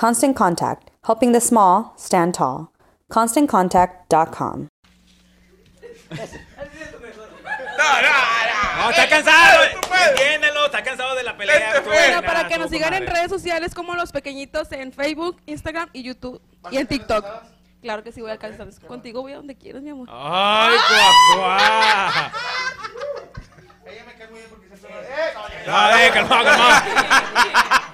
[0.00, 2.72] Constant Contact, helping the small stand tall.
[3.12, 4.68] ConstantContact.com.
[6.10, 6.16] No,
[7.76, 8.82] no, no.
[8.82, 9.62] No, está cansado.
[10.08, 11.68] Entiéndelo, está cansado de la pelea.
[11.68, 11.92] Este fue.
[11.92, 16.02] Bueno, para que nos sigan en redes sociales como los pequeñitos en Facebook, Instagram y
[16.02, 16.40] YouTube
[16.70, 17.22] y en TikTok.
[17.82, 18.68] Claro que sí voy a alcanzar.
[18.86, 20.08] Contigo voy a donde quieras, mi amor.
[20.10, 22.32] Ay, cuacuá.
[23.84, 25.34] Ella me cae muy bien porque lo- ¡Eh!
[25.66, 26.80] No, eh, calmado, calmado.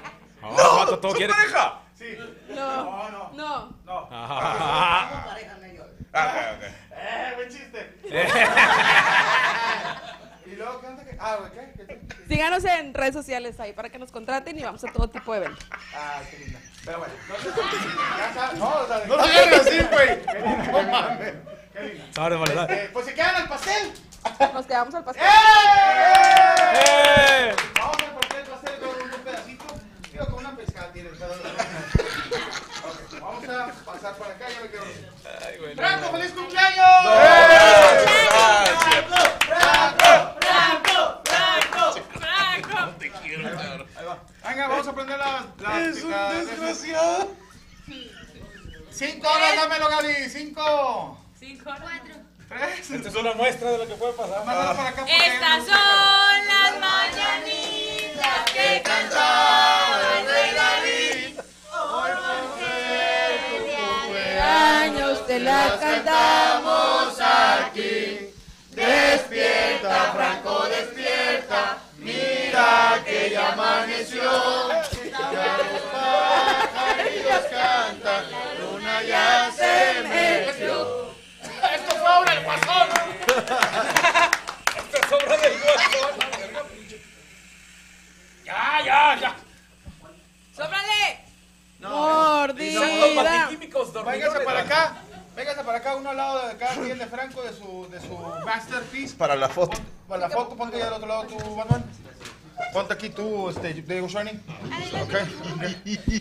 [0.57, 1.33] No, vato, todo ¿Son quiere.
[1.35, 1.81] pareja?
[2.07, 2.19] Sí.
[2.55, 3.31] No, no.
[3.85, 4.09] No.
[4.11, 5.27] Ah,
[6.13, 6.63] Ah, ok, ok.
[6.93, 7.95] ¡Eh, buen chiste!
[10.47, 11.05] ¿Y luego qué onda?
[11.05, 11.17] ¿Qué?
[11.21, 12.01] Ah, güey, ¿qué?
[12.29, 15.39] Síganos en redes sociales ahí para que nos contraten y vamos a todo tipo de
[15.39, 15.67] eventos.
[15.95, 16.61] Ah, qué linda.
[16.85, 17.13] Pero bueno.
[17.29, 17.35] No.
[18.59, 20.21] No, o sea, no lo hagas así, güey.
[20.73, 21.35] No mames.
[21.73, 22.05] Qué linda.
[22.23, 22.85] Ahora, vale, vale.
[22.85, 23.93] Eh, pues se quedan al pastel.
[24.55, 25.25] Nos quedamos al pastel.
[25.25, 25.29] ¡Eh!
[26.87, 27.55] ¡Eh!
[27.79, 29.65] Vamos a partir el pastel con un pedacito.
[30.17, 31.19] Digo, con una pescada tiene el
[33.21, 34.47] Vamos a pasar para acá.
[34.49, 34.85] Ya me quedo.
[35.77, 36.56] ¡Franco, feliz cumpleaños!
[99.19, 99.79] Para la foto.
[100.09, 101.85] Para la foto, ponte ya del otro lado tú, Batman.
[102.73, 104.43] Ponte aquí tú, este, Diego Shining.
[105.03, 105.15] Ok.
[105.55, 105.63] ok.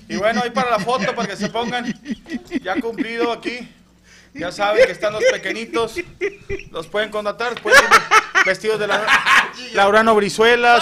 [0.10, 1.86] Y bueno, ahí para la foto, para que se pongan.
[2.62, 3.70] Ya cumplido aquí.
[4.34, 5.96] Ya saben que están los pequeñitos.
[6.72, 7.60] Los pueden contratar.
[7.62, 7.90] Pueden ir
[8.46, 9.06] vestidos de la,
[9.74, 10.80] Laurano Brizuela.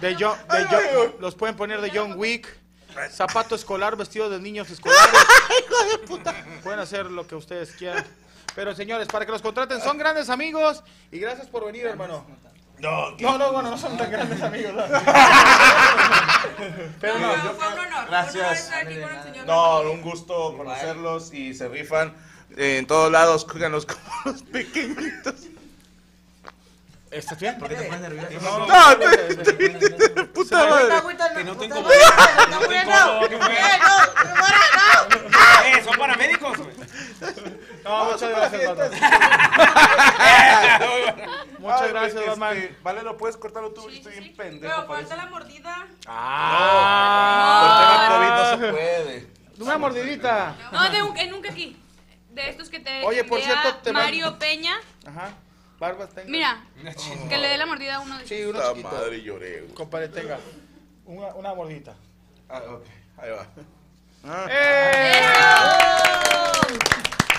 [0.00, 2.46] De John, de John- los pueden poner de John Wick.
[3.10, 5.10] Zapato escolar, vestido de niños escolares.
[6.62, 8.04] Pueden hacer lo que ustedes quieran.
[8.56, 10.82] Pero señores, para que los contraten, son grandes amigos.
[11.12, 12.26] Y gracias por venir, hermano.
[12.78, 14.72] No, No, no, bueno, no son tan grandes amigos.
[14.74, 14.82] ¿no?
[17.00, 18.06] Pero no, No, fue un honor.
[18.08, 18.34] Gracias.
[18.34, 22.14] Un honor estar aquí con el señor no, un gusto conocerlos y se rifan.
[22.56, 25.48] En todos lados, cóiganlos como los pequeñitos.
[27.16, 27.58] ¿Estás bien?
[27.58, 28.28] ¿Por qué te pones nervioso?
[28.40, 30.94] No, No, no, puta madre.
[31.34, 31.98] Que no te incomodes.
[32.50, 34.38] no te incomodes, Eh, no, no
[35.24, 35.66] no.
[35.66, 36.76] Eh, son paramédicos, güey.
[37.84, 38.62] No, muchas gracias.
[41.58, 42.76] Muchas gracias, este, Batman.
[42.82, 44.74] Vale, lo puedes cortarlo tú, estoy bien pendejo.
[44.74, 45.86] Pero falta la mordida.
[47.62, 49.26] Por tema COVID no se puede.
[49.58, 50.54] Una mordidita.
[50.70, 51.82] No, de un, en un aquí.
[52.30, 54.78] De estos que te Oye, por cierto, te Mario Peña.
[55.06, 55.30] Ajá.
[55.78, 56.28] Barbas, tenga.
[56.30, 56.64] Mira,
[57.28, 58.88] que le dé la mordida a uno de Sí, uno chiquito.
[58.90, 59.74] madre, lloré, güey.
[59.74, 60.38] Compadre, tenga.
[61.04, 61.94] Una, una mordidita.
[62.48, 62.84] Ah, ok,
[63.18, 63.46] ahí va.
[64.50, 65.22] ¡Eh!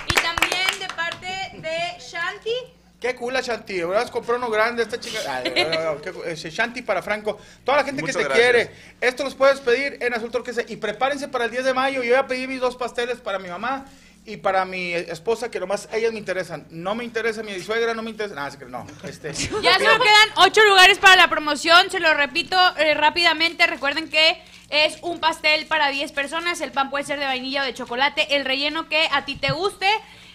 [0.09, 2.51] Y también de parte de Shanti.
[2.99, 4.09] Qué cool la Shanti, ¿verdad?
[4.09, 5.19] Compró uno grande esta chica.
[5.27, 5.51] Ay,
[6.03, 7.39] qué cu- ese Shanti para Franco.
[7.63, 8.51] Toda la gente Muchas que te gracias.
[8.51, 8.71] quiere.
[9.01, 10.61] Esto los puedes pedir en Azul Turquesa.
[10.67, 12.01] Y prepárense para el 10 de mayo.
[12.03, 13.85] Yo voy a pedir mis dos pasteles para mi mamá
[14.27, 16.67] y para mi esposa, que nomás ellas me interesan.
[16.69, 18.35] No me interesa mi suegra, no me interesa.
[18.35, 18.85] Nada, no.
[19.03, 19.31] Este,
[19.63, 21.89] Ya solo quedan ocho lugares para la promoción.
[21.89, 23.65] Se lo repito eh, rápidamente.
[23.67, 24.37] Recuerden que
[24.69, 26.59] es un pastel para 10 personas.
[26.59, 28.35] El pan puede ser de vainilla o de chocolate.
[28.35, 29.87] El relleno que a ti te guste,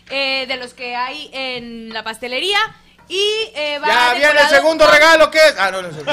[0.09, 2.59] eh, de los que hay en la pastelería.
[3.09, 5.55] Y eh, va ya viene el segundo con- regalo que es.
[5.59, 5.97] Ah, no, no es.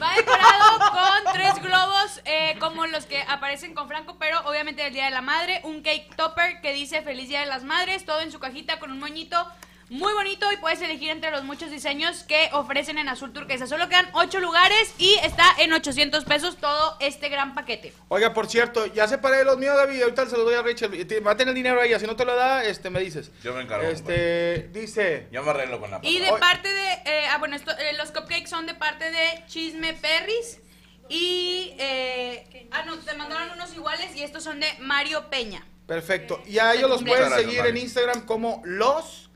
[0.00, 4.92] Va decorado con tres globos eh, como los que aparecen con Franco, pero obviamente del
[4.92, 5.60] Día de la Madre.
[5.64, 8.92] Un cake topper que dice Feliz Día de las Madres, todo en su cajita con
[8.92, 9.44] un moñito
[9.90, 13.66] muy bonito y puedes elegir entre los muchos diseños que ofrecen en Azul Turquesa.
[13.66, 17.92] Solo quedan ocho lugares y está en 800 pesos todo este gran paquete.
[18.08, 20.02] Oiga, por cierto, ya separé los míos, David.
[20.02, 20.92] Ahorita se los doy a Rachel.
[21.26, 21.98] Va a tener el dinero ahí.
[21.98, 23.30] Si no te lo da, este, me dices.
[23.42, 23.88] Yo me encargo.
[23.88, 25.28] Este, dice.
[25.32, 28.10] Yo me arreglo con la Y de parte de, eh, ah bueno, esto, eh, los
[28.10, 30.60] cupcakes son de parte de Chisme Perris
[31.08, 35.66] y, eh, ah no, te mandaron unos iguales y estos son de Mario Peña.
[35.86, 36.42] Perfecto.
[36.46, 39.27] Y a ellos los pueden seguir en Instagram como los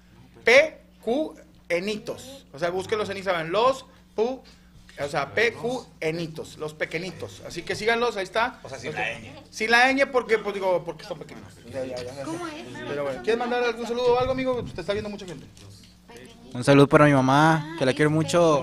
[0.45, 1.35] PQ
[1.69, 2.47] Enitos.
[2.53, 3.49] O sea, búsquenlos en Instagram.
[3.49, 4.43] Los Pu,
[5.01, 6.59] o sea, PQ Enitos.
[6.59, 7.43] Los pequeñitos.
[7.47, 8.61] Así que síganlos, ahí está.
[8.63, 9.33] O sea, sin la ñ.
[9.51, 11.55] Sin la ñ porque, pues digo, porque son pequeños.
[11.73, 12.25] Ya, ya, ya, ya.
[12.89, 14.63] Pero bueno, ¿quieres mandar algún saludo o algo, amigo?
[14.65, 15.47] Te está viendo mucha gente.
[16.53, 18.63] Un saludo para mi mamá, que la quiero mucho.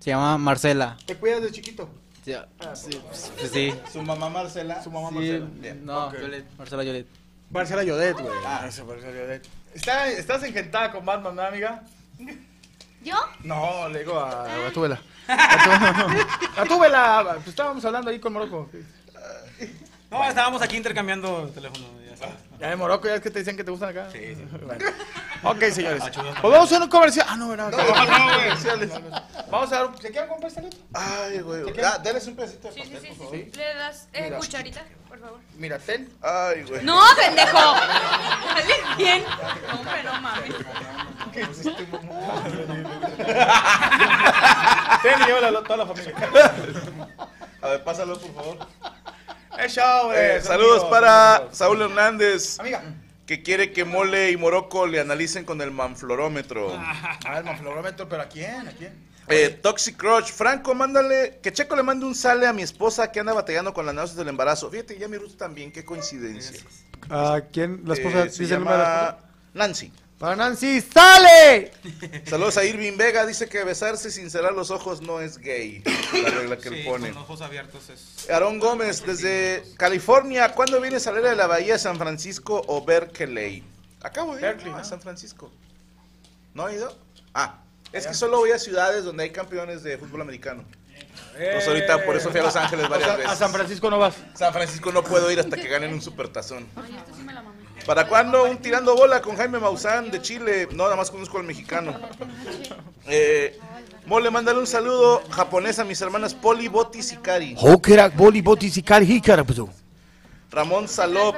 [0.00, 0.98] Se llama Marcela.
[1.06, 1.88] ¿Te cuidas de chiquito?
[2.24, 2.34] Sí,
[3.38, 3.74] pues sí.
[3.90, 4.82] Su mamá Marcela.
[4.82, 5.74] Su mamá Sí, Marcela.
[5.82, 6.12] No,
[6.58, 7.06] Marcela Yolet.
[7.50, 8.32] Marcela Yodet, güey.
[8.46, 8.64] Ah.
[8.66, 9.46] Esa Marcela Yodet.
[9.74, 11.82] Está, ¿Estás encantada con Batman, ¿no, amiga?
[13.02, 13.16] ¿Yo?
[13.44, 15.00] No, le digo a Gatúbela.
[16.56, 18.68] Gatúbela, pues estábamos hablando ahí con Morocco.
[20.10, 21.99] No, estábamos aquí intercambiando teléfono.
[22.60, 24.08] Ya de Morocco, ya es que te dicen que te gustan acá.
[24.12, 24.44] Sí, sí.
[24.62, 24.84] Bueno.
[25.42, 26.02] Ok, señores.
[26.04, 26.10] Ah.
[26.42, 27.26] Pues vamos a un comercial.
[27.30, 27.70] Ah, no, ¿verdad?
[27.70, 27.84] No, no,
[28.34, 28.50] güey.
[29.50, 29.88] Vamos a dar.
[29.98, 30.76] ¿Se quedan con pastelito?
[30.92, 31.62] Ay, güey.
[31.74, 32.02] ¿Se Ah, un
[32.36, 33.32] pedacito de Sí, sí, pastel, sí, por sí, favor.
[33.34, 33.50] sí.
[33.56, 34.36] Le das eh, Mira.
[34.36, 35.40] cucharita, por favor.
[35.56, 36.12] Mira, ten.
[36.20, 36.84] Ay, güey.
[36.84, 37.74] No, pendejo.
[38.54, 39.24] Dale bien.
[39.24, 39.30] No,
[39.80, 40.52] hombre, no mames.
[45.02, 46.14] Ten y llévala a toda la familia.
[47.62, 48.58] A ver, pásalo, por favor.
[49.64, 51.48] Eh, Son saludos para.
[51.52, 52.82] Saúl Hernández, Amiga.
[53.26, 56.72] que quiere que Mole y Morocco le analicen con el manflorómetro.
[56.76, 58.68] A ver, manflorómetro, pero ¿a quién?
[58.68, 59.10] ¿A quién?
[59.28, 63.20] Eh, Toxic Crush, Franco, mándale, que Checo le mande un sale a mi esposa que
[63.20, 64.68] anda batallando con las náuseas del embarazo.
[64.70, 66.60] Fíjate, ya mi Ruth también, qué coincidencia.
[67.08, 67.82] ¿A quién?
[67.84, 69.18] La esposa Eh, se el llama
[69.54, 69.92] Nancy.
[70.20, 71.72] Para Nancy, ¡sale!
[72.26, 75.82] Saludos a Irving Vega, dice que besarse sin cerrar los ojos no es gay.
[76.22, 77.08] La regla que él pone.
[77.08, 78.28] con ojos abiertos es...
[78.28, 82.84] Aarón Gómez, desde California, ¿cuándo vienes a leer de la Bahía de San Francisco o
[82.84, 83.64] Berkeley?
[84.02, 84.76] Acabo de ir Berkeley, ¿no?
[84.76, 84.84] a.
[84.84, 85.50] San Francisco.
[86.52, 86.94] ¿No ha ido?
[87.32, 90.66] Ah, es que solo voy a ciudades donde hay campeones de fútbol americano.
[91.34, 93.32] Entonces ahorita por eso fui a Los Ángeles varias veces.
[93.32, 94.16] a San Francisco no vas.
[94.34, 96.68] San Francisco no puedo ir hasta que ganen un supertazón.
[96.76, 97.59] Ay, esto sí me la mamé.
[97.86, 100.68] ¿Para cuándo un tirando bola con Jaime Maussan de Chile?
[100.72, 101.98] No, nada más conozco al mexicano.
[103.06, 103.58] Eh,
[104.06, 107.54] Mole, mándale un saludo japonés a mis hermanas Poli, Botis y Cari.
[107.58, 109.60] Hokerak, boli, botis y jícara, pues.
[110.50, 111.36] Ramón Salop.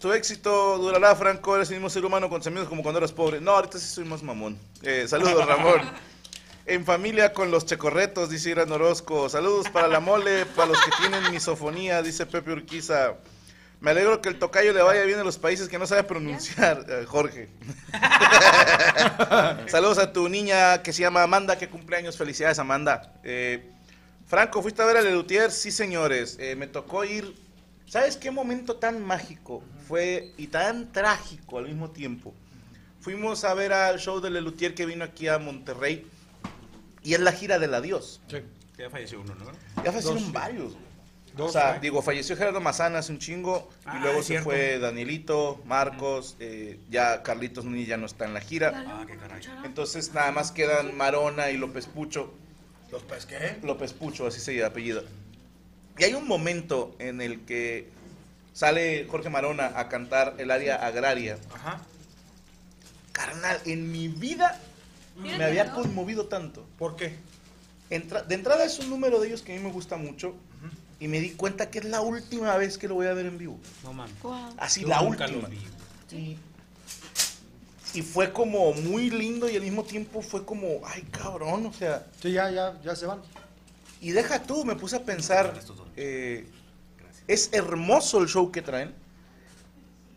[0.00, 1.56] Tu éxito durará, Franco.
[1.56, 3.40] Eres el mismo ser humano con tus amigos como cuando eras pobre.
[3.40, 4.58] No, ahorita sí soy más mamón.
[4.82, 5.80] Eh, saludos, Ramón.
[6.66, 9.28] En familia con los checorretos, dice Irán Orozco.
[9.28, 13.14] Saludos para la mole, para los que tienen misofonía, dice Pepe Urquiza.
[13.84, 16.86] Me alegro que el tocayo le vaya bien a los países que no sabe pronunciar,
[16.88, 17.50] eh, Jorge.
[19.66, 22.16] Saludos a tu niña que se llama Amanda, que cumpleaños.
[22.16, 23.12] Felicidades, Amanda.
[23.22, 23.70] Eh,
[24.24, 25.50] Franco, ¿fuiste a ver a Lelutier?
[25.50, 26.38] Sí, señores.
[26.40, 27.34] Eh, me tocó ir.
[27.84, 32.34] ¿Sabes qué momento tan mágico fue y tan trágico al mismo tiempo?
[33.00, 36.06] Fuimos a ver al show de Lelutier que vino aquí a Monterrey
[37.02, 38.22] y es la gira del adiós.
[38.30, 38.46] Que
[38.78, 39.52] ya falleció uno, ¿no?
[39.84, 40.72] Ya fallecieron varios.
[40.72, 40.93] güey.
[41.38, 44.44] O sea, digo, falleció Gerardo Mazana hace un chingo Ah, y luego es se cierto.
[44.44, 48.72] fue Danielito, Marcos, eh, ya Carlitos Núñez ya no está en la gira.
[48.86, 49.42] Ah, qué caray.
[49.64, 52.32] Entonces nada más quedan Marona y López Pucho.
[52.92, 53.56] ¿Los pes qué?
[53.64, 55.02] López Pucho, así se apellida.
[55.98, 57.88] Y hay un momento en el que
[58.52, 61.38] sale Jorge Marona a cantar el área agraria.
[61.52, 61.80] Ajá.
[63.12, 64.60] Carnal, en mi vida
[65.16, 66.66] me había conmovido tanto.
[66.78, 67.14] ¿Por qué?
[67.90, 70.34] Entra- de entrada es un número de ellos que a mí me gusta mucho
[71.00, 73.38] y me di cuenta que es la última vez que lo voy a ver en
[73.38, 73.58] vivo.
[73.82, 74.14] No mames.
[74.56, 75.48] Así, Yo la nunca última.
[75.48, 76.16] los vi.
[76.16, 76.38] Y,
[77.94, 82.06] y fue como muy lindo y al mismo tiempo fue como, ay cabrón, o sea...
[82.20, 83.20] Sí, ya, ya, ya se van.
[84.00, 85.54] Y deja tú, me puse a pensar,
[85.96, 86.46] eh,
[87.26, 88.92] es hermoso el show que traen.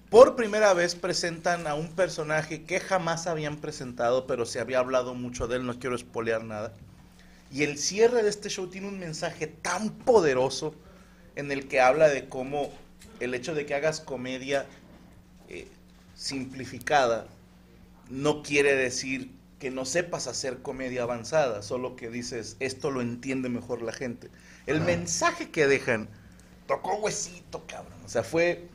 [0.09, 5.13] Por primera vez presentan a un personaje que jamás habían presentado, pero se había hablado
[5.13, 6.73] mucho de él, no quiero espolear nada.
[7.51, 10.75] Y el cierre de este show tiene un mensaje tan poderoso
[11.35, 12.71] en el que habla de cómo
[13.19, 14.65] el hecho de que hagas comedia
[15.49, 15.67] eh,
[16.15, 17.27] simplificada
[18.09, 23.49] no quiere decir que no sepas hacer comedia avanzada, solo que dices, esto lo entiende
[23.49, 24.29] mejor la gente.
[24.65, 26.09] El mensaje que dejan
[26.67, 27.97] tocó huesito, cabrón.
[28.05, 28.67] O sea, fue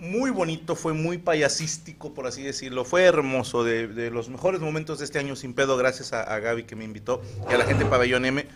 [0.00, 2.84] muy bonito, fue muy payasístico, por así decirlo.
[2.84, 6.38] Fue hermoso, de, de los mejores momentos de este año sin pedo, gracias a, a
[6.40, 8.46] Gaby que me invitó y a la gente de Pabellón M.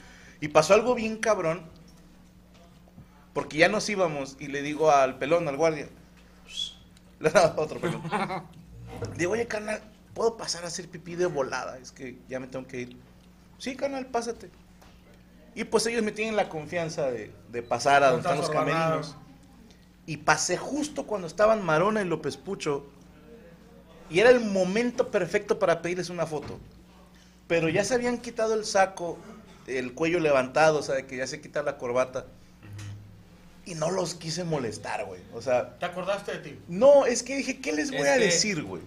[0.41, 1.63] Y pasó algo bien cabrón,
[3.33, 5.89] porque ya nos íbamos y le digo al pelón, al guardia,
[7.21, 8.03] le daba otro pelón.
[9.17, 9.83] Digo, oye, carnal,
[10.15, 11.79] ¿puedo pasar a hacer pipí de volada?
[11.79, 12.97] Es que ya me tengo que ir.
[13.59, 14.51] Sí, carnal, pásate.
[15.55, 19.17] Y pues ellos me tienen la confianza de, de pasar a donde están los.
[20.07, 22.87] Y pasé justo cuando estaban Marona y López Pucho.
[24.11, 26.59] Y era el momento perfecto para pedirles una foto.
[27.49, 29.19] Pero ya se habían quitado el saco,
[29.67, 32.27] el cuello levantado, o sea, de que ya se quita la corbata.
[33.67, 35.21] Y no los quise molestar, güey.
[35.33, 36.59] O sea, ¿Te acordaste de ti?
[36.69, 38.83] no, es que dije, ¿qué les voy Es a que- decir, güey?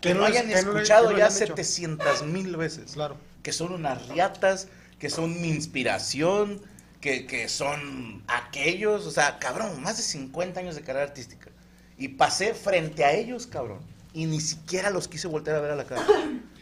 [0.00, 1.46] Que Que no hayan que no le- escuchado que no ya le han hecho.
[1.56, 2.92] 700 mil veces.
[2.94, 3.16] Claro.
[3.42, 6.60] Que son unas riatas, que son mi inspiración,
[7.02, 9.06] que, que son aquellos.
[9.06, 11.50] O sea, cabrón, más de 50 años de carrera artística.
[11.98, 13.80] Y pasé frente a ellos, cabrón.
[14.14, 16.02] Y ni siquiera los quise voltear a ver a la cara.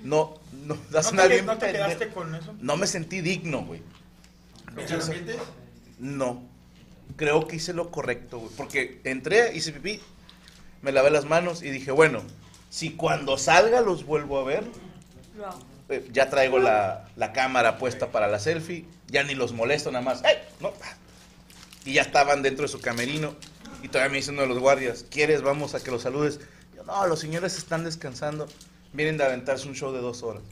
[0.03, 2.55] No, no, ¿No te, bien no te quedaste con eso?
[2.59, 3.83] No me sentí digno, güey.
[5.99, 6.43] No.
[7.17, 8.53] Creo que hice lo correcto, güey.
[8.57, 10.01] Porque entré, hice pipí,
[10.81, 12.23] me lavé las manos y dije, bueno,
[12.71, 14.65] si cuando salga los vuelvo a ver,
[15.91, 20.05] eh, ya traigo la, la cámara puesta para la selfie, ya ni los molesto nada
[20.05, 20.23] más.
[20.25, 20.37] ¡Ey!
[20.61, 20.73] No.
[21.85, 23.35] Y ya estaban dentro de su camerino.
[23.83, 25.43] Y todavía me dice uno de los guardias, ¿quieres?
[25.43, 26.41] Vamos a que los saludes.
[26.77, 28.47] Yo, no, los señores están descansando.
[28.93, 30.43] Vienen de aventarse un show de dos horas.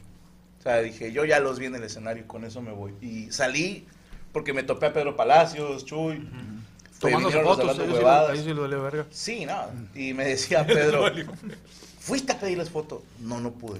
[0.59, 2.93] O sea, dije, yo ya los vi en el escenario con eso me voy.
[3.01, 3.87] Y salí
[4.31, 6.29] porque me topé a Pedro Palacios, Chuy.
[6.99, 9.05] Tomándose vinieron los fotos, ahí sí, valió verga.
[9.09, 9.67] Sí, no.
[9.95, 11.05] Y me decía Pedro,
[11.99, 13.03] ¿fuiste a pedirles foto?
[13.19, 13.79] No, no pude.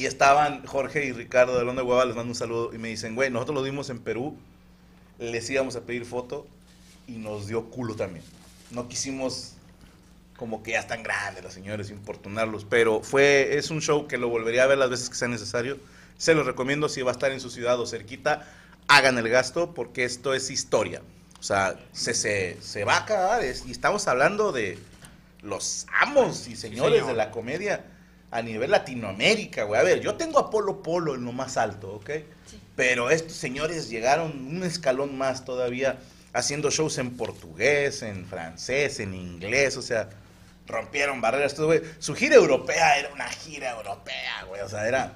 [0.00, 3.14] Y estaban Jorge y Ricardo de Londres Hueva, les mando un saludo y me dicen,
[3.14, 4.34] güey, nosotros lo dimos en Perú,
[5.18, 6.46] les íbamos a pedir foto
[7.06, 8.24] y nos dio culo también.
[8.70, 9.52] No quisimos
[10.38, 14.30] como que ya están grandes los señores, importunarlos, pero fue, es un show que lo
[14.30, 15.76] volvería a ver las veces que sea necesario.
[16.16, 18.48] Se los recomiendo si va a estar en su ciudad o cerquita,
[18.88, 21.02] hagan el gasto porque esto es historia.
[21.38, 24.78] O sea, se, se, se va a acabar es- y estamos hablando de
[25.42, 27.08] los amos y señores señor.
[27.08, 27.84] de la comedia
[28.30, 29.80] a nivel Latinoamérica, güey.
[29.80, 32.10] A ver, yo tengo a Polo Polo en lo más alto, ¿ok?
[32.76, 35.98] Pero estos señores llegaron un escalón más todavía
[36.32, 40.08] haciendo shows en portugués, en francés, en inglés, o sea,
[40.66, 41.82] rompieron barreras, todo, güey.
[41.98, 45.12] Su gira europea era una gira europea, güey, o sea, era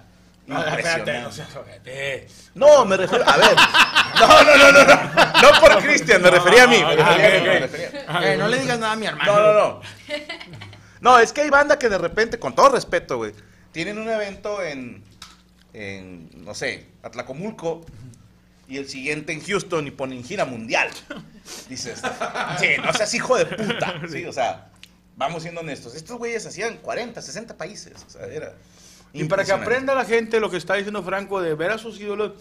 [0.47, 1.49] No, espérate, no seas.
[2.55, 3.57] No, me refiero, a ver.
[4.19, 4.95] No, no, no, no, no.
[5.43, 6.83] No por Cristian, me refería a mí.
[6.85, 8.27] me refería a mí, me refería a mí.
[8.27, 9.33] Eh, no le digas nada a mi hermano.
[9.33, 9.81] No, no, no.
[11.05, 13.35] No, es que hay banda que de repente, con todo respeto, güey,
[13.73, 15.05] tienen un evento en,
[15.75, 17.85] en, no sé, Atlacomulco
[18.67, 20.89] y el siguiente en Houston y ponen gira mundial.
[21.69, 22.01] Dices,
[22.59, 24.01] sí, no seas hijo de puta.
[24.11, 24.71] Sí, o sea,
[25.15, 25.95] vamos siendo honestos.
[25.95, 27.93] Estos güeyes hacían 40, 60 países.
[28.07, 28.55] O sea, era.
[29.13, 32.01] Y para que aprenda la gente lo que está diciendo Franco de ver a sus
[32.01, 32.33] ídolos,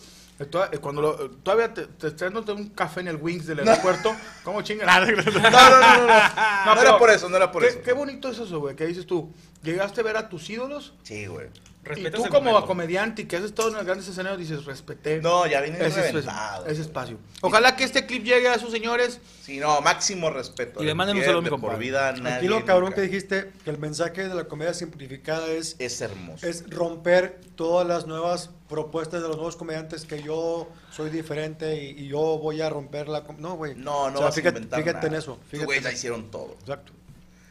[0.81, 4.15] Cuando lo- eh, todavía te, te estás dándote un café en el Wings del aeropuerto,
[4.43, 4.87] ¿cómo chingan?
[4.87, 6.75] No, no, no, no, no.
[6.75, 7.79] No era por eso, no era por eso.
[7.83, 9.33] Qué bonito es eso, güey, que dices tú,
[9.63, 10.93] llegaste a ver a tus ídolos.
[11.03, 11.47] Sí, güey.
[11.95, 12.67] Y tú como momento.
[12.67, 15.21] comediante y que haces todo en los grandes escenarios, dices, respeté.
[15.21, 17.17] No, ya viene ese, reventado, espacio, ese espacio.
[17.41, 19.19] Ojalá que este clip llegue a sus señores.
[19.41, 20.81] Sí, no, máximo respeto.
[20.81, 21.79] Y le manden un saludo a por compadre.
[21.79, 22.37] vida, nadie.
[22.37, 22.95] Aquí lo cabrón nunca.
[22.95, 25.75] que dijiste, que el mensaje de la comedia simplificada es...
[25.79, 26.47] Es hermoso.
[26.47, 32.03] Es romper todas las nuevas propuestas de los nuevos comediantes que yo soy diferente y,
[32.03, 33.23] y yo voy a romper la...
[33.37, 33.75] No, güey.
[33.75, 35.39] No, no O sea, vas fíjate, a inventar fíjate en eso.
[35.49, 36.55] Fíjate en ya hicieron todo.
[36.61, 36.93] Exacto.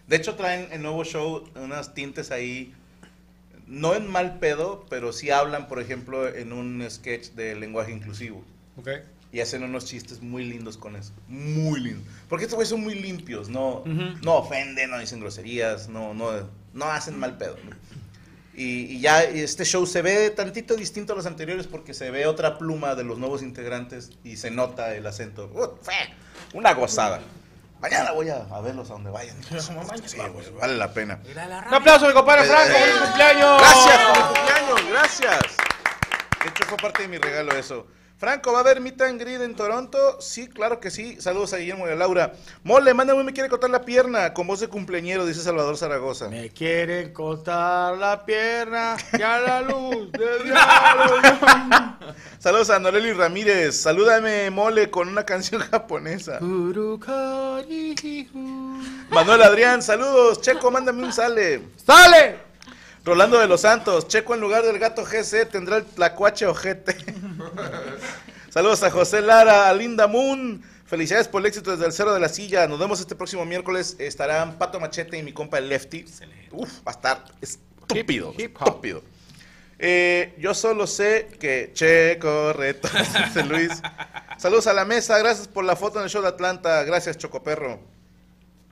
[0.07, 2.75] De hecho, traen el nuevo show unas tintes ahí,
[3.73, 8.45] no en mal pedo, pero sí hablan, por ejemplo, en un sketch de lenguaje inclusivo.
[9.33, 11.13] Y hacen unos chistes muy lindos con eso.
[11.27, 12.05] Muy lindos.
[12.29, 13.83] Porque estos güeyes son muy limpios, no,
[14.23, 16.31] no ofenden, no dicen groserías, no, no,
[16.75, 17.57] no hacen mal pedo.
[17.65, 17.75] ¿no?
[18.55, 22.27] Y, y ya este show se ve tantito distinto a los anteriores porque se ve
[22.27, 25.51] otra pluma de los nuevos integrantes y se nota el acento.
[26.53, 27.23] Una gozada.
[27.83, 29.37] Mañana voy a, a verlos a donde vayan.
[30.07, 30.19] Sí,
[30.59, 31.19] vale la pena.
[31.69, 33.59] Un aplauso, mi compadre Franco, Eh, feliz cumpleaños.
[33.61, 35.41] Gracias por cumpleaños, gracias.
[36.43, 37.87] De hecho, fue parte de mi regalo eso.
[38.23, 39.99] Franco, ¿va a haber meet and greet en Toronto?
[40.21, 41.21] Sí, claro que sí.
[41.21, 42.35] Saludos a Guillermo y a Laura.
[42.63, 46.29] Mole, mándame, me quiere cortar la pierna con voz de cumpleañero, dice Salvador Zaragoza.
[46.29, 51.17] Me quieren cortar la pierna, ya la luz del diablo.
[52.39, 53.81] Saludos a Noreli Ramírez.
[53.81, 56.39] Salúdame, Mole, con una canción japonesa.
[59.11, 60.41] Manuel Adrián, saludos.
[60.41, 61.61] Checo, mándame un sale.
[61.85, 62.53] ¡Sale!
[63.05, 66.97] Rolando de los Santos, Checo en lugar del gato GC tendrá el tlacuache ojete.
[68.53, 70.63] saludos a José Lara, a Linda Moon.
[70.85, 72.67] Felicidades por el éxito desde el cero de la silla.
[72.67, 73.97] Nos vemos este próximo miércoles.
[73.99, 76.05] Estarán Pato Machete y mi compa el Lefty.
[76.51, 78.35] Uf, va a estar estúpido.
[78.37, 79.03] estúpido.
[79.79, 82.89] Eh, yo solo sé que Checo reto,
[83.27, 83.83] dice Luis.
[84.37, 86.85] Saludos a la mesa, gracias por la foto en el show de Atlanta.
[86.85, 87.81] Gracias, Chocoperro.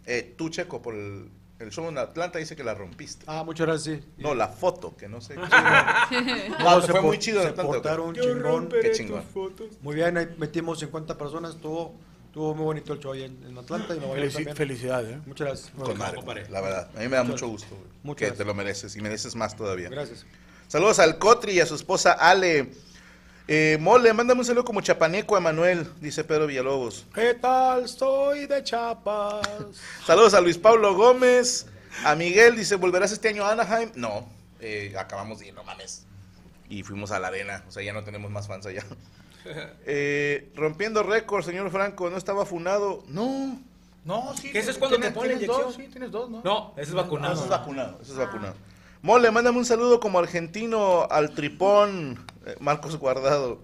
[0.07, 1.31] Eh, tú, Checo, por el,
[1.65, 3.25] el show en Atlanta dice que la rompiste.
[3.29, 4.01] Ah, muchas gracias.
[4.01, 4.09] sí.
[4.19, 5.35] No, la foto, que no sé.
[6.59, 7.73] No, No, se fue muy chido en Se Atlanta.
[7.73, 8.69] portaron Yo chingón.
[8.69, 9.23] Qué chingón.
[9.83, 11.95] Muy bien, ahí metimos 50 personas, estuvo,
[12.27, 14.57] estuvo muy bonito el show ahí en, en Atlanta y Felici- también.
[14.57, 15.21] felicidades, ¿eh?
[15.27, 15.71] Muchas gracias.
[15.77, 16.91] Con madre, la verdad.
[16.97, 18.39] A mí me da mucho gusto, Muchas que gracias.
[18.39, 19.89] te lo mereces y mereces más todavía.
[19.89, 20.25] Gracias.
[20.69, 22.71] Saludos al Cotri y a su esposa Ale.
[23.53, 27.05] Eh, Mole, mándame un saludo como chapaneco a Manuel, dice Pedro Villalobos.
[27.13, 27.89] ¿Qué tal?
[27.89, 29.41] Soy de Chiapas.
[30.07, 31.67] Saludos a Luis Pablo Gómez.
[32.05, 33.91] A Miguel dice, ¿volverás este año a Anaheim?
[33.97, 34.25] No,
[34.61, 36.07] eh, acabamos de ir, no mames.
[36.69, 38.85] Y fuimos a la arena, o sea, ya no tenemos más fans allá.
[39.87, 43.03] Eh, rompiendo récord, señor Franco, ¿no estaba funado?
[43.09, 43.59] No.
[44.05, 44.53] No, sí.
[44.53, 45.87] Que eso es cuando te tienes- ponen tienes dos, inyección.
[45.87, 46.43] sí, tienes dos, ¿no?
[46.45, 47.33] No, ese es vacunado.
[47.33, 48.55] Eso es vacunado, eso es vacunado.
[49.03, 53.63] Mole, mándame un saludo como argentino al tripón, eh, Marcos Guardado.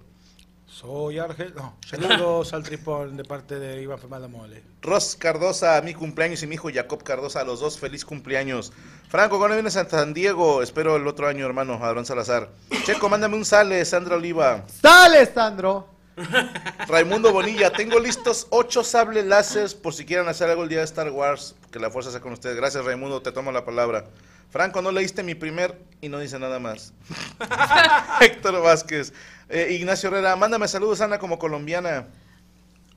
[0.67, 1.77] Soy argentino.
[1.87, 4.63] Saludos al tripón de parte de Iván Femada Mole.
[4.81, 8.73] Ros Cardosa, mi cumpleaños y mi hijo Jacob Cardosa, a los dos, feliz cumpleaños.
[9.09, 10.63] Franco, ¿cuándo vienes a San Diego?
[10.63, 12.49] Espero el otro año, hermano, Abraham Salazar.
[12.85, 14.65] Checo, mándame un sale, Sandra Oliva.
[14.81, 15.89] ¡Sale, Sandro!
[16.89, 20.85] Raimundo Bonilla, tengo listos ocho sables láseres por si quieren hacer algo el día de
[20.85, 21.55] Star Wars.
[21.71, 22.57] Que la fuerza sea con ustedes.
[22.57, 24.07] Gracias, Raimundo, te tomo la palabra.
[24.51, 26.93] Franco, no leíste mi primer y no dice nada más.
[28.21, 29.13] Héctor Vázquez.
[29.49, 32.07] Eh, Ignacio Herrera, mándame saludos, Ana, como colombiana.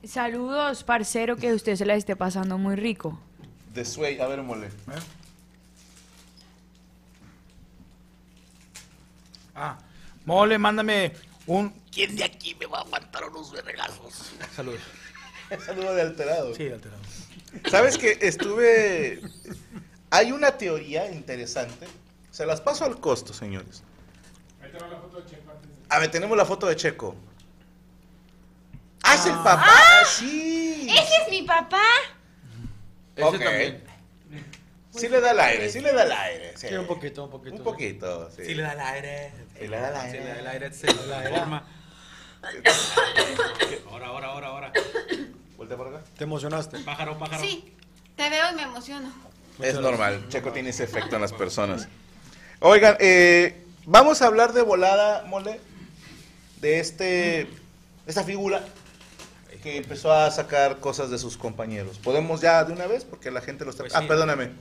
[0.03, 3.19] Saludos, parcero, que usted se la esté pasando muy rico.
[3.73, 4.69] De Sway, a ver, mole.
[9.55, 9.77] Ah,
[10.25, 11.13] Mole, mándame
[11.47, 11.73] un.
[11.91, 14.31] ¿Quién de aquí me va a aguantar unos vergazos?
[14.55, 14.79] Saludos.
[15.65, 16.55] Saludo de alterado.
[16.55, 17.01] Sí, alterado.
[17.69, 19.21] ¿Sabes que estuve...
[20.11, 21.87] Hay una teoría interesante.
[22.31, 23.83] Se las paso al costo, señores.
[25.89, 27.15] A ver, tenemos la foto de Checo.
[29.03, 29.65] ¡Ah, es el papá!
[29.65, 30.03] ¡Ah!
[30.05, 30.87] ¡Sí!
[30.89, 31.81] ¿Ese es mi papá?
[33.21, 33.41] Ok.
[34.91, 36.57] Sí le da el aire, sí le da el aire.
[36.57, 37.55] Sí, Sí, un poquito, un poquito.
[37.55, 38.45] Un poquito, sí.
[38.45, 39.31] Sí le da el aire.
[39.59, 40.23] Sí le da el Sí aire.
[40.23, 41.67] le da el aire, se le da la forma.
[43.89, 44.73] Ahora, ahora, ahora, ahora.
[45.57, 46.03] Vuelta por acá.
[46.17, 46.79] ¿Te emocionaste?
[46.79, 47.43] Pájaro, pájaro.
[47.43, 47.75] Sí,
[48.15, 49.11] te veo y me emociono.
[49.61, 51.87] Es normal, Checo tiene ese efecto en las personas.
[52.59, 55.59] Oigan, eh, vamos a hablar de volada, mole,
[56.61, 57.47] de este,
[58.07, 58.63] esta figura
[59.61, 61.99] que empezó a sacar cosas de sus compañeros.
[61.99, 63.03] ¿Podemos ya de una vez?
[63.03, 63.83] Porque la gente lo está...
[63.93, 64.51] ah, perdóname.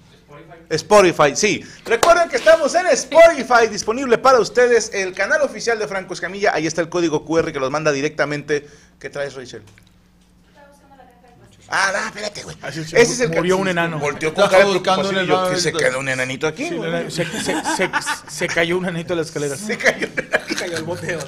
[0.70, 1.64] Spotify, sí.
[1.84, 6.52] Recuerden que estamos en Spotify, disponible para ustedes el canal oficial de Franco Escamilla.
[6.52, 8.66] Ahí está el código QR que los manda directamente.
[8.98, 9.62] ¿Qué traes, Rachel?
[11.70, 12.56] Ah, no, espérate, güey.
[12.66, 13.98] Ese es el Murió un enano.
[13.98, 16.68] Volteó con cara preocupación y yo, que se quedó un enanito aquí.
[16.68, 17.10] Sí, güey.
[17.10, 17.90] se, se- se-
[18.28, 19.56] se cayó un anito de la escalera.
[19.56, 20.08] Se cayó.
[20.58, 21.18] Cayó el boteo.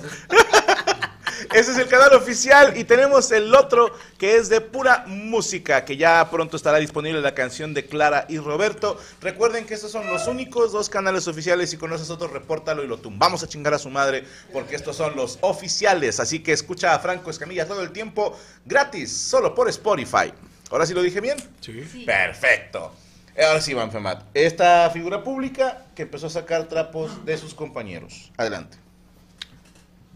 [1.52, 5.96] Ese es el canal oficial y tenemos el otro que es de pura música, que
[5.96, 9.00] ya pronto estará disponible la canción de Clara y Roberto.
[9.20, 12.86] Recuerden que estos son los únicos dos canales oficiales y con esos otros repórtalo y
[12.86, 16.20] lo tumbamos a chingar a su madre porque estos son los oficiales.
[16.20, 20.32] Así que escucha a Franco Escamilla todo el tiempo gratis, solo por Spotify.
[20.70, 21.36] ¿Ahora sí lo dije bien?
[21.60, 22.04] Sí.
[22.06, 22.94] Perfecto.
[23.36, 24.22] Ahora sí, Van Femat.
[24.34, 28.30] Esta figura pública que empezó a sacar trapos de sus compañeros.
[28.36, 28.78] Adelante.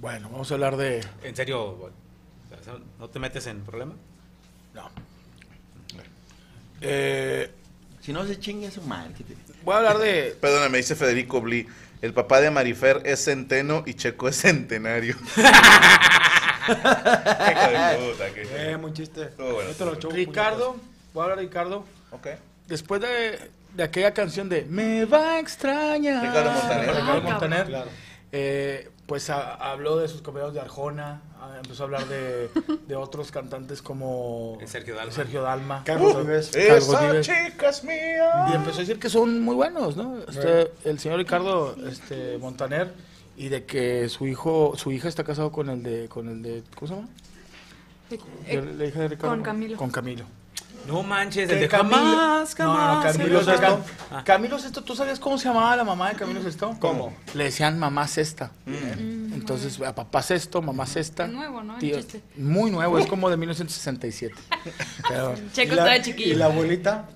[0.05, 1.03] Bueno, vamos a hablar de...
[1.23, 1.91] ¿En serio?
[2.99, 3.95] ¿No te metes en problema?
[4.75, 4.91] No.
[6.83, 7.51] Eh,
[8.03, 9.15] si no se chingue su madre.
[9.17, 10.37] ¿qué te- voy a hablar de...
[10.39, 11.67] Perdóname, dice Federico Bli.
[12.03, 15.17] El papá de Marifer es centeno y Checo es centenario.
[15.25, 15.41] Qué
[17.53, 19.31] hijo de puta, qué- Eh, muy chiste.
[19.39, 20.77] Bueno, Yo te lo estuvo chupo, Ricardo,
[21.15, 21.87] voy a hablar de Ricardo.
[22.11, 22.27] Ok.
[22.67, 26.23] Después de, de aquella canción de Me va a extrañar.
[26.27, 26.89] Ricardo Montaner.
[26.91, 27.67] Ricardo Ah, Montaner.
[27.69, 27.91] Claro.
[28.33, 31.21] eh, pues a- habló de sus compañeros de Arjona.
[31.63, 32.49] empezó a hablar de,
[32.89, 35.13] de otros cantantes como Sergio Dalma.
[35.13, 35.83] Sergio Dalma.
[35.85, 36.51] Carlos Uh, Vives.
[36.55, 37.27] Carlos Esa Vives.
[37.27, 38.47] chica es mía.
[38.51, 40.19] Y empezó a decir que son muy buenos, ¿no?
[40.27, 42.93] Este, el señor Ricardo este, Montaner
[43.37, 46.63] y de que su hijo, su hija está casado con el de, con el de,
[46.75, 47.09] ¿cómo se llama?
[48.47, 49.35] Eh, La hija de Ricardo.
[49.35, 49.77] con Camilo.
[49.77, 50.25] Con Camilo.
[50.87, 53.17] No manches, el de Camilo- jamás, No, no, jamás.
[53.17, 53.85] Camilo se lo- Sesto.
[54.11, 54.23] Ah.
[54.25, 56.77] Camilo Sesto, ¿tú sabías cómo se llamaba la mamá de Camilo Sesto?
[56.79, 57.15] ¿Cómo?
[57.35, 58.51] Le decían mamá Cesta.
[58.67, 59.33] Mm.
[59.35, 61.25] Entonces, a papá Sesto, mamá Cesta.
[61.25, 61.79] Es nuevo, ¿no?
[61.79, 61.97] Tío,
[62.37, 64.35] muy nuevo, es como de 1967.
[65.09, 66.37] Pero, Checo ¿Y la- está de ¿Y chiquillo.
[66.37, 67.09] la abuelita?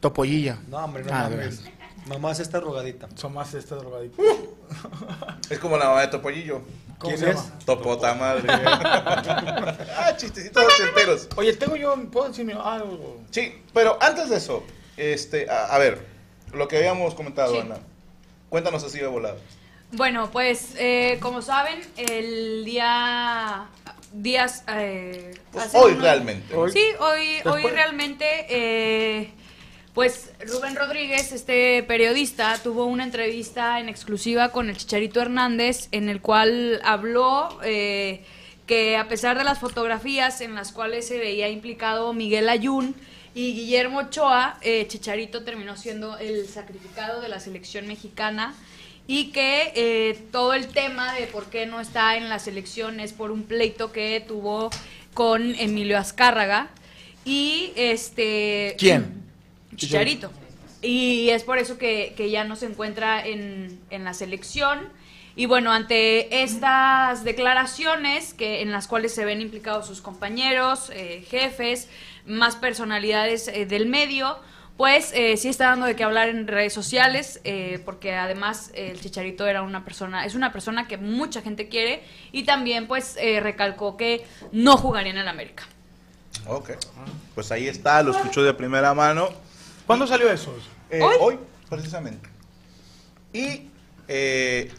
[0.00, 0.58] Topollilla.
[0.68, 1.62] No, hombre, no Ah, mames.
[2.06, 3.08] Mamá se está rogadita.
[3.14, 4.20] Son más Cesta drogadito.
[5.50, 6.62] Es como la mamá de Topollillo.
[6.98, 7.36] ¿Cómo ¿Quién se es?
[7.36, 7.58] llama?
[7.66, 8.48] Topota madre.
[8.52, 11.28] ah, chistecitos ochenteros.
[11.36, 13.20] Oye, tengo yo, ¿puedo decirme algo?
[13.30, 14.64] Sí, pero antes de eso,
[14.96, 16.06] este, a, a ver,
[16.52, 17.58] lo que habíamos comentado, Sí.
[17.60, 17.76] Ana.
[18.48, 19.36] Cuéntanos así de volada.
[19.92, 23.66] Bueno, pues eh, como saben, el día
[24.12, 26.54] días eh, Pues hace hoy unos- realmente.
[26.54, 26.72] Hoy.
[26.72, 27.74] Sí, hoy hoy Después.
[27.74, 29.32] realmente eh,
[29.94, 36.08] pues Rubén Rodríguez, este periodista, tuvo una entrevista en exclusiva con el Chicharito Hernández en
[36.08, 38.24] el cual habló eh,
[38.66, 42.94] que a pesar de las fotografías en las cuales se veía implicado Miguel Ayun
[43.34, 48.54] y Guillermo Ochoa, eh, Chicharito terminó siendo el sacrificado de la selección mexicana
[49.06, 53.12] y que eh, todo el tema de por qué no está en la selección es
[53.12, 54.70] por un pleito que tuvo
[55.12, 56.70] con Emilio Azcárraga
[57.26, 59.21] y este ¿Quién?
[59.86, 60.30] Chicharito.
[60.80, 64.80] Y es por eso que, que ya no se encuentra en, en la selección.
[65.36, 71.24] Y bueno, ante estas declaraciones que, en las cuales se ven implicados sus compañeros, eh,
[71.30, 71.88] jefes,
[72.26, 74.38] más personalidades eh, del medio,
[74.76, 78.90] pues eh, sí está dando de qué hablar en redes sociales, eh, porque además eh,
[78.90, 83.16] el Chicharito era una persona, es una persona que mucha gente quiere y también pues
[83.18, 85.64] eh, recalcó que no jugaría en el América.
[86.46, 86.72] Ok.
[87.34, 89.28] Pues ahí está, lo escuchó de primera mano.
[89.86, 90.54] ¿Cuándo salió eso?
[90.90, 91.16] Eh, ¿Hoy?
[91.20, 92.28] hoy, precisamente.
[93.32, 93.68] Y,
[94.08, 94.70] eh,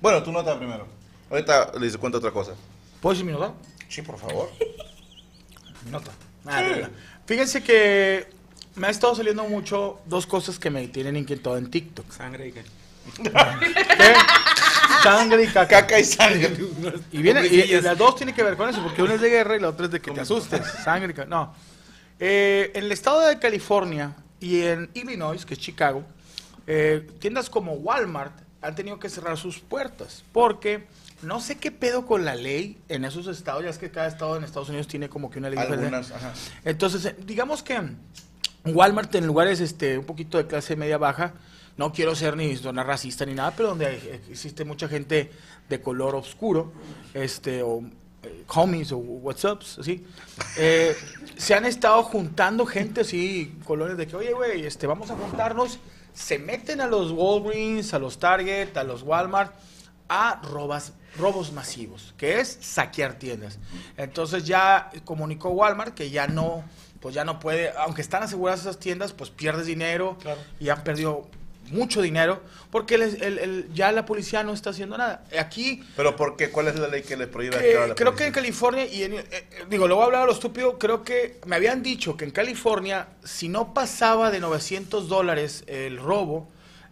[0.00, 0.86] bueno, tu nota primero.
[1.30, 2.52] Ahorita les cuento otra cosa.
[3.00, 3.52] ¿Puedo decir mi nota?
[3.88, 4.50] Sí, por favor.
[5.84, 6.10] Mi nota.
[6.44, 6.90] Ah, verdad.
[7.26, 8.26] Fíjense que
[8.74, 12.10] me ha estado saliendo mucho dos cosas que me tienen inquietado en TikTok.
[12.10, 12.64] Sangre y qué.
[13.22, 14.14] ¿Qué?
[15.02, 15.82] Sangre y caca.
[15.82, 16.56] Caca y sangre.
[17.12, 19.30] Y, viene, y, y las dos tienen que ver con eso, porque una es de
[19.30, 20.60] guerra y la otra es de que te asustes.
[20.82, 21.28] Sangre y caca.
[21.28, 21.54] No.
[22.18, 26.02] Eh, en el estado de California y en Illinois, que es Chicago,
[26.66, 30.86] eh, tiendas como Walmart han tenido que cerrar sus puertas porque
[31.22, 33.62] no sé qué pedo con la ley en esos estados.
[33.64, 35.86] Ya es que cada estado en Estados Unidos tiene como que una ley diferente.
[35.86, 36.32] Algunas, ajá.
[36.64, 37.80] Entonces, eh, digamos que
[38.64, 41.34] Walmart en lugares este, un poquito de clase media baja,
[41.76, 45.30] no quiero ser ni zona racista ni nada, pero donde hay- existe mucha gente
[45.68, 46.72] de color oscuro,
[47.14, 47.82] este, o
[48.26, 50.04] eh, homies o whatsapps, así,
[50.56, 50.96] eh,
[51.36, 55.78] se han estado juntando gente así, colores de que, oye, güey, este, vamos a juntarnos,
[56.12, 59.54] se meten a los Walgreens, a los Target, a los Walmart,
[60.08, 63.58] a robas, robos masivos, que es saquear tiendas.
[63.96, 66.64] Entonces ya comunicó Walmart que ya no,
[67.00, 70.16] pues ya no puede, aunque están aseguradas esas tiendas, pues pierdes dinero
[70.58, 71.28] y han perdido
[71.70, 75.24] mucho dinero porque el- el- el- ya la policía no está haciendo nada.
[75.38, 76.50] Aquí Pero ¿por qué?
[76.50, 79.14] ¿Cuál es la ley que le prohíbe a la creo que en California, y en-
[79.14, 82.16] eh, eh, digo, lo voy a hablar a lo estúpido, creo que me habían dicho
[82.16, 86.48] que en California, si no pasaba de 900 dólares el robo,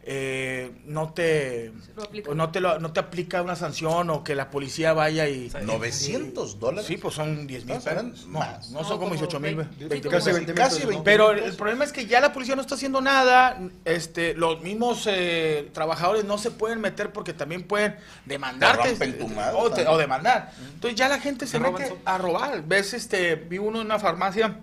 [0.07, 2.31] eh, no te Lo aplica.
[2.31, 5.51] o no te lo- no te aplica una sanción o que la policía vaya y
[5.63, 6.87] 900 dólares.
[6.87, 8.27] Sí, pues son 10 mil pesos.
[8.27, 8.69] No, más.
[8.71, 9.57] no, No, son como como 18 mil.
[9.57, 10.35] 20, 20 casi mil.
[10.45, 11.05] 20 mil pesos, ¿no?
[11.05, 13.59] Pero el, el problema es que ya la policía no está haciendo nada.
[13.87, 18.91] Este, los mismos eh, trabajadores no se pueden meter porque también pueden demandarte.
[18.91, 19.89] rompen tu madre o, te- también.
[19.89, 20.53] o demandar.
[20.75, 22.63] Entonces ya la gente se mete a robar.
[22.63, 24.61] Ves, este, vi uno en una farmacia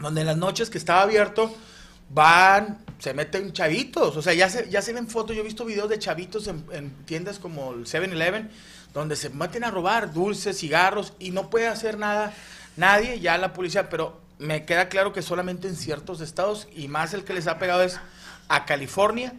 [0.00, 1.54] donde en las noches que estaba abierto
[2.10, 5.66] van, se meten chavitos, o sea, ya se, ya se ven fotos, yo he visto
[5.66, 8.48] videos de chavitos en, en tiendas como el 7-Eleven,
[8.94, 12.32] donde se meten a robar dulces, cigarros, y no puede hacer nada
[12.76, 17.12] nadie, ya la policía, pero me queda claro que solamente en ciertos estados, y más
[17.12, 18.00] el que les ha pegado es
[18.48, 19.34] a California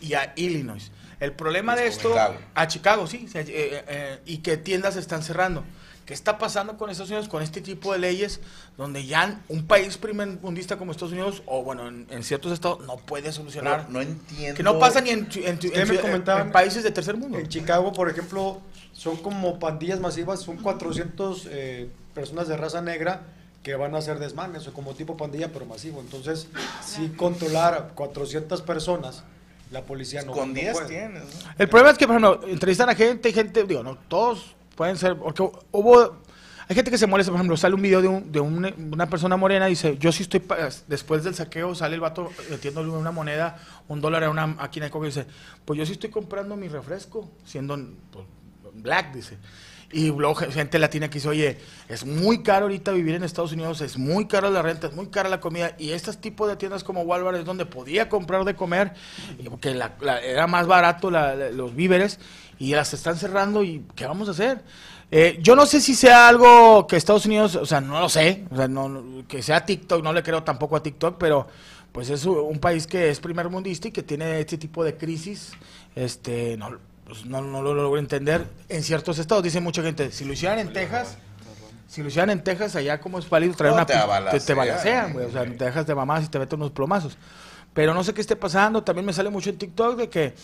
[0.00, 0.90] y a Illinois.
[1.20, 2.38] El problema de esto, Chicago.
[2.54, 5.62] a Chicago, sí, eh, eh, eh, y que tiendas están cerrando.
[6.10, 8.40] ¿Qué está pasando con Estados Unidos con este tipo de leyes
[8.76, 12.96] donde ya un país primermundista como Estados Unidos, o bueno, en, en ciertos estados, no
[12.96, 13.82] puede solucionar?
[13.86, 14.56] Pero no entiendo.
[14.56, 17.38] Que no pasa ni en, en- en- países de tercer mundo.
[17.38, 18.60] En Chicago, por ejemplo,
[18.92, 23.22] son como pandillas masivas, son 400 eh, personas de raza negra
[23.62, 26.00] que van a hacer desmanes, o como tipo pandilla, pero masivo.
[26.00, 26.48] Entonces,
[26.84, 29.22] si controlar a 400 personas,
[29.70, 30.88] la policía no Con no 10 puede.
[30.88, 31.22] tienes.
[31.22, 31.50] ¿no?
[31.56, 34.96] El problema es que, por ejemplo, entrevistan a gente y gente, digo, no, todos pueden
[34.96, 36.16] ser, porque hubo,
[36.68, 39.08] hay gente que se molesta, por ejemplo, sale un video de, un- de un- una
[39.10, 40.42] persona morena y dice, yo sí estoy,
[40.88, 44.90] después del saqueo sale el vato metiéndole una moneda, un dólar a una máquina de
[44.90, 45.26] coca y dice,
[45.64, 47.76] pues yo sí estoy comprando mi refresco, siendo
[48.12, 48.24] pues,
[48.74, 49.36] black, dice.
[49.92, 53.50] Y luego ge- gente latina que dice, oye, es muy caro ahorita vivir en Estados
[53.50, 56.54] Unidos, es muy caro la renta, es muy cara la comida, y estos tipos de
[56.54, 58.92] tiendas como Walmart es donde podía comprar de comer,
[59.48, 62.20] porque la- la- era más barato la- los víveres,
[62.60, 64.62] y las están cerrando, y ¿qué vamos a hacer?
[65.10, 68.44] Eh, yo no sé si sea algo que Estados Unidos, o sea, no lo sé,
[68.50, 71.48] o sea, no, que sea TikTok, no le creo tampoco a TikTok, pero
[71.90, 75.52] pues es un país que es primer mundista y que tiene este tipo de crisis,
[75.96, 79.42] este, no, pues, no, no lo logro entender en ciertos estados.
[79.42, 81.16] Dice mucha gente, si lo hicieran en Texas,
[81.88, 83.94] si lo hicieran en Texas, allá como es válido traer No, una te
[84.38, 87.16] te, te balacean, güey, o sea, te dejas de mamás y te meten unos plomazos.
[87.72, 90.34] Pero no sé qué esté pasando, también me sale mucho en TikTok de que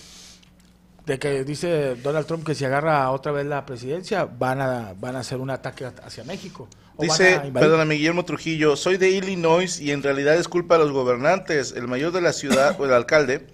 [1.06, 5.14] de que dice Donald Trump que si agarra otra vez la presidencia van a van
[5.16, 6.68] a hacer un ataque hacia México.
[6.98, 11.74] Dice, perdóname, Guillermo Trujillo, soy de Illinois y en realidad es culpa de los gobernantes.
[11.76, 13.46] El mayor de la ciudad, o el alcalde,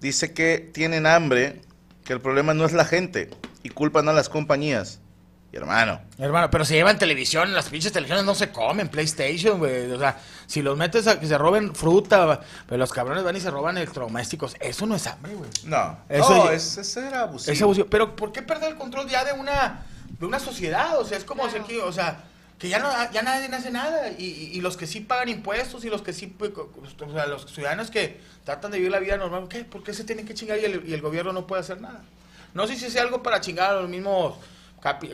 [0.00, 1.60] dice que tienen hambre,
[2.04, 3.30] que el problema no es la gente
[3.62, 5.00] y culpan a las compañías.
[5.52, 9.90] Y hermano, Hermano, pero se llevan televisión, las pinches televisiones no se comen, PlayStation, güey.
[9.90, 13.40] O sea, si los metes a que se roben fruta, pero los cabrones van y
[13.40, 15.50] se roban electrodomésticos, eso no es hambre, güey.
[15.64, 17.52] no, Eso no, es, ese era abusivo.
[17.52, 17.86] Es abusivo.
[17.90, 19.82] Pero ¿por qué perder el control ya de una,
[20.20, 20.98] de una sociedad?
[21.00, 22.22] O sea, es como decir que, o sea,
[22.58, 24.08] que ya no ya nadie hace nada.
[24.16, 26.70] Y, y- y los que sí pagan impuestos y los que sí, pues, co-
[27.04, 29.64] o sea, los ciudadanos que tratan de vivir la vida normal, ¿qué?
[29.64, 32.02] ¿Por qué se tienen que chingar y el, y el gobierno no puede hacer nada?
[32.54, 34.34] No sé si sea algo para chingar a los mismos,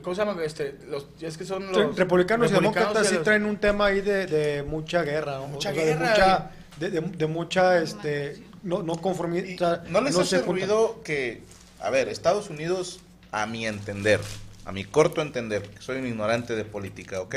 [0.03, 0.43] ¿cómo se llama?
[0.45, 3.87] Este, los, es que son los Republicanos y demócratas y sí los- traen un tema
[3.87, 5.49] ahí de, de mucha guerra, ¿no?
[5.49, 9.85] Mucha O sea, guerra, de mucha, de, de- de mucha este, no, no conformidad.
[9.89, 11.43] ¿No les no hace ruido que,
[11.81, 13.01] a ver, Estados Unidos,
[13.33, 14.21] a mi entender,
[14.65, 17.37] a mi corto entender, que soy un ignorante de política, ¿ok?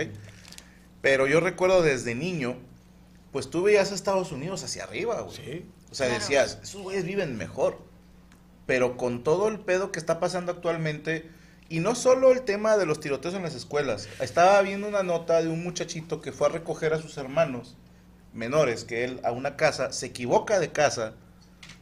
[1.01, 2.57] Pero yo recuerdo desde niño,
[3.31, 5.65] pues tú veías a Estados Unidos hacia arriba, güey.
[5.91, 6.19] O sea, Claro.
[6.21, 7.79] decías, esos güeyes viven mejor.
[8.65, 11.27] Pero con todo el pedo que está pasando actualmente,
[11.69, 15.41] y no solo el tema de los tiroteos en las escuelas, estaba viendo una nota
[15.41, 17.75] de un muchachito que fue a recoger a sus hermanos
[18.33, 21.13] menores que él a una casa, se equivoca de casa,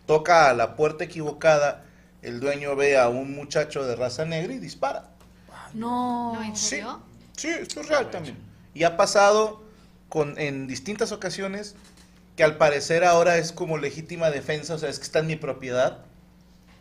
[0.05, 1.85] toca a la puerta equivocada,
[2.21, 5.09] el dueño ve a un muchacho de raza negra y dispara.
[5.73, 6.37] No.
[6.43, 7.01] ¿en serio?
[7.35, 8.37] Sí, esto es real también.
[8.73, 9.63] Y ha pasado
[10.09, 11.75] con, en distintas ocasiones
[12.35, 15.35] que al parecer ahora es como legítima defensa, o sea, es que está en mi
[15.35, 15.99] propiedad.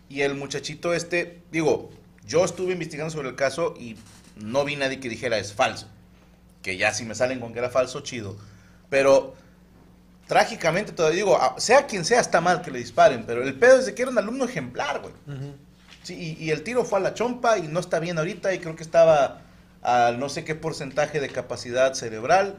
[0.09, 1.91] Y el muchachito este, digo,
[2.27, 3.97] yo estuve investigando sobre el caso y
[4.37, 5.89] no vi nadie que dijera es falso.
[6.63, 8.37] Que ya si me salen con que era falso, chido.
[8.91, 9.35] Pero
[10.27, 13.79] trágicamente todavía digo, a- sea quien sea, está mal que le disparen, pero el pedo
[13.79, 15.15] es de que era un alumno ejemplar, güey.
[16.03, 18.59] Sí, y, y el tiro fue a la chompa y no está bien ahorita y
[18.59, 19.43] creo que estaba
[19.83, 22.57] a no sé qué porcentaje de capacidad cerebral.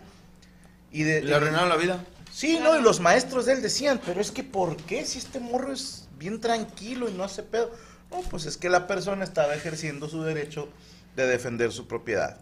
[0.91, 2.03] Y de, ¿Le arruinaron la vida?
[2.31, 5.39] Sí, no, y los maestros de él decían, pero es que ¿por qué si este
[5.39, 7.71] morro es bien tranquilo y no hace pedo?
[8.11, 10.69] No, pues es que la persona estaba ejerciendo su derecho
[11.15, 12.37] de defender su propiedad.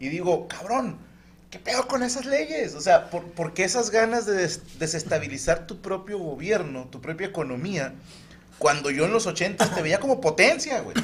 [0.00, 0.96] Y digo, cabrón,
[1.50, 2.74] ¿qué pedo con esas leyes?
[2.74, 7.26] O sea, ¿por, por qué esas ganas de des- desestabilizar tu propio gobierno, tu propia
[7.28, 7.94] economía,
[8.58, 10.96] cuando yo en los 80 te veía como potencia, güey?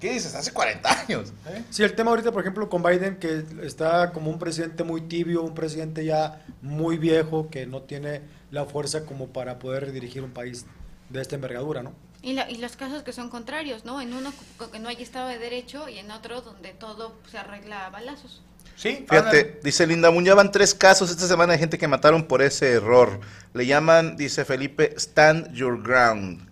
[0.00, 0.34] ¿Qué dices?
[0.34, 1.32] Hace 40 años.
[1.70, 5.42] Sí, el tema ahorita, por ejemplo, con Biden, que está como un presidente muy tibio,
[5.42, 10.30] un presidente ya muy viejo, que no tiene la fuerza como para poder dirigir un
[10.30, 10.66] país
[11.10, 11.92] de esta envergadura, ¿no?
[12.24, 14.00] Y, la- y los casos que son contrarios, ¿no?
[14.00, 14.32] En uno
[14.72, 18.42] que no hay Estado de Derecho y en otro donde todo se arregla a balazos.
[18.76, 22.24] Sí, Fíjate, dice Linda Muñ, ya van tres casos esta semana de gente que mataron
[22.24, 23.20] por ese error.
[23.52, 26.48] Le llaman, dice Felipe, stand your ground.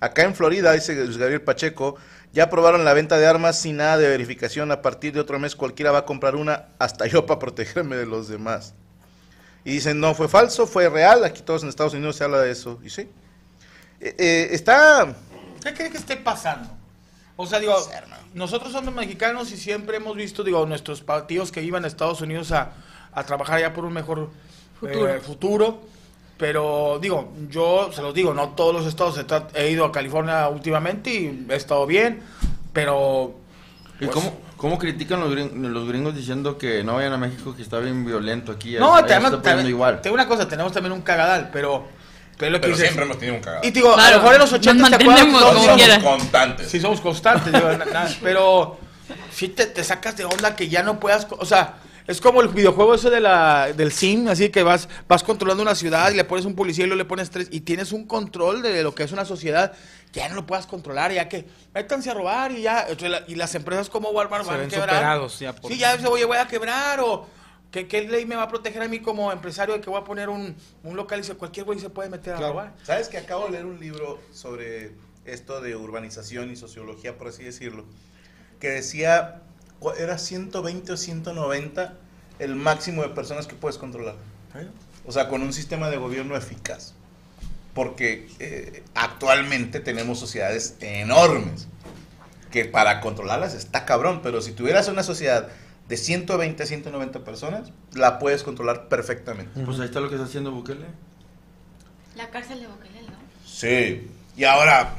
[0.00, 1.96] Acá en Florida, dice Luis Gabriel Pacheco,
[2.32, 4.70] ya aprobaron la venta de armas sin nada de verificación.
[4.72, 8.06] A partir de otro mes cualquiera va a comprar una, hasta yo para protegerme de
[8.06, 8.74] los demás.
[9.64, 11.24] Y dicen, no, fue falso, fue real.
[11.24, 12.78] Aquí todos en Estados Unidos se habla de eso.
[12.84, 13.08] Y sí.
[14.04, 15.14] Eh, eh, está...
[15.62, 16.68] ¿Qué cree que esté pasando?
[17.36, 17.74] O sea, digo,
[18.34, 22.52] nosotros somos mexicanos y siempre hemos visto, digo, nuestros partidos que iban a Estados Unidos
[22.52, 22.72] a,
[23.12, 24.30] a trabajar allá por un mejor
[24.78, 25.08] Futuro.
[25.08, 25.80] eh, futuro.
[26.36, 29.18] Pero, digo, yo se los digo, no todos los estados
[29.54, 32.20] he, ido a California últimamente y he estado bien,
[32.74, 33.34] pero...
[34.00, 37.54] ¿Y pues, cómo, cómo critican los, gring- los gringos diciendo que no vayan a México,
[37.56, 38.74] que está bien violento aquí?
[38.74, 40.02] No, te, te- igual.
[40.02, 41.86] te una cosa, tenemos también un cagadal, pero...
[42.38, 43.66] Pero, lo que Pero dices- siempre hemos tenido un cagadal.
[43.66, 46.70] Y digo, a Claro, lo mejor en los 80 nos te acuerdas como somos constantes.
[46.70, 48.78] Sí, somos constantes, digo, na- na- pero
[49.32, 51.74] sí te, te sacas de onda que ya no puedas, o sea,
[52.06, 55.74] es como el videojuego ese de la, del sim, así que vas, vas controlando una
[55.74, 58.60] ciudad y le pones un policía y luego le pones tres, y tienes un control
[58.62, 59.72] de lo que es una sociedad
[60.12, 62.86] que ya no lo puedas controlar, ya que métanse a robar y ya,
[63.26, 64.88] y las empresas como Walmart Se van a ven quebrar.
[64.96, 67.26] superados ya por- Sí, ya dice, oye, voy a quebrar o...
[67.74, 70.04] ¿Qué, ¿Qué ley me va a proteger a mí como empresario de que voy a
[70.04, 72.72] poner un, un local y dice cualquier güey se puede meter a robar?
[72.84, 74.92] ¿Sabes que acabo de leer un libro sobre
[75.24, 77.84] esto de urbanización y sociología, por así decirlo?
[78.60, 79.42] Que decía,
[79.98, 81.98] era 120 o 190
[82.38, 84.14] el máximo de personas que puedes controlar.
[85.04, 86.94] O sea, con un sistema de gobierno eficaz.
[87.74, 91.66] Porque eh, actualmente tenemos sociedades enormes
[92.52, 95.48] que para controlarlas está cabrón, pero si tuvieras una sociedad
[95.88, 99.64] de 120 a 190 personas, la puedes controlar perfectamente.
[99.64, 100.86] Pues ahí está lo que está haciendo Bukele.
[102.16, 103.16] La cárcel de Bukele, ¿no?
[103.46, 104.08] Sí.
[104.36, 104.94] Y ahora,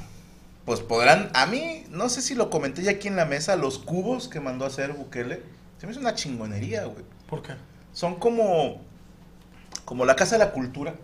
[0.66, 3.80] pues podrán, a mí, no sé si lo comenté ya aquí en la mesa, los
[3.80, 5.42] cubos que mandó a hacer Bukele,
[5.80, 7.04] se me hizo una chingonería, güey.
[7.28, 7.54] ¿Por qué?
[7.94, 8.82] Son como,
[9.86, 10.96] como la Casa de la Cultura.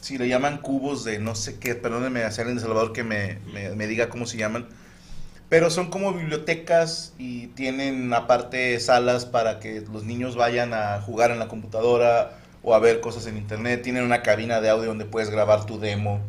[0.00, 3.38] Si le llaman cubos de no sé qué, perdónenme a alguien de Salvador que me,
[3.52, 4.66] me- me diga cómo se llaman.
[5.50, 11.32] Pero son como bibliotecas y tienen aparte salas para que los niños vayan a jugar
[11.32, 13.82] en la computadora o a ver cosas en internet.
[13.82, 16.20] Tienen una cabina de audio donde puedes grabar tu demo.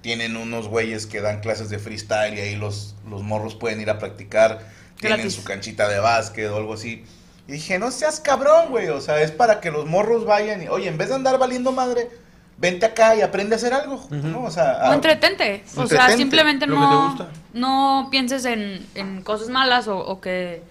[0.00, 3.90] Tienen unos güeyes que dan clases de freestyle y ahí los, los morros pueden ir
[3.90, 4.60] a practicar.
[4.98, 5.34] Tienen Gratis.
[5.34, 7.04] su canchita de básquet o algo así.
[7.46, 8.88] Y dije, no seas cabrón, güey.
[8.88, 11.72] O sea, es para que los morros vayan y, oye, en vez de andar valiendo
[11.72, 12.08] madre,
[12.62, 14.06] vente acá y aprende a hacer algo.
[14.10, 14.44] ¿no?
[14.44, 15.64] O sea, O a- entretente.
[15.76, 17.18] O sea, simplemente no,
[17.52, 20.62] no pienses en, en cosas malas o, o que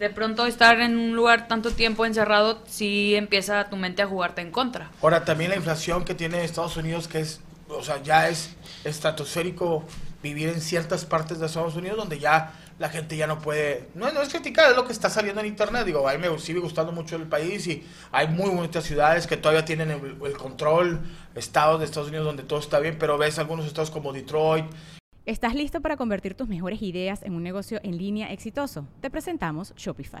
[0.00, 4.40] de pronto estar en un lugar tanto tiempo encerrado sí empieza tu mente a jugarte
[4.40, 4.90] en contra.
[5.02, 9.84] Ahora también la inflación que tiene Estados Unidos, que es, o sea, ya es estratosférico
[10.22, 14.10] vivir en ciertas partes de Estados Unidos donde ya la gente ya no puede, no,
[14.12, 16.60] no es criticar, es lo que está saliendo en internet, digo, a mí me sigue
[16.60, 21.00] gustando mucho el país y hay muy bonitas ciudades que todavía tienen el, el control,
[21.34, 24.66] estados de Estados Unidos donde todo está bien, pero ves algunos estados como Detroit,
[25.26, 28.86] ¿Estás listo para convertir tus mejores ideas en un negocio en línea exitoso?
[29.00, 30.20] Te presentamos Shopify.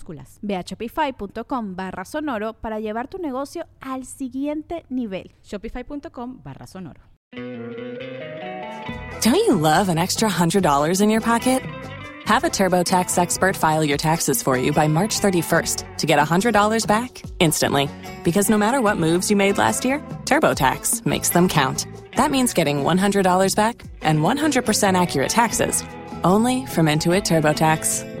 [0.01, 0.39] minúsculas.
[0.41, 5.31] Ve a shopify.com barra sonoro para llevar tu negocio al siguiente nivel.
[5.43, 7.01] Shopify.com barra sonoro.
[9.21, 11.61] Don't you love an extra $100 in your pocket?
[12.25, 16.87] Have a TurboTax expert file your taxes for you by March 31st to get $100
[16.87, 17.89] back instantly.
[18.23, 21.85] Because no matter what moves you made last year, TurboTax makes them count.
[22.15, 25.83] That means getting $100 back and 100% accurate taxes
[26.23, 28.20] only from Intuit TurboTax.